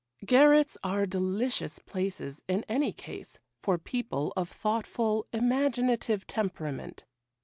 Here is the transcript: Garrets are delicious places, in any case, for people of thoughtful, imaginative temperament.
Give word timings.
Garrets 0.25 0.77
are 0.83 1.05
delicious 1.05 1.77
places, 1.77 2.41
in 2.47 2.65
any 2.67 2.91
case, 2.91 3.37
for 3.59 3.77
people 3.77 4.33
of 4.35 4.49
thoughtful, 4.49 5.27
imaginative 5.31 6.25
temperament. 6.25 7.05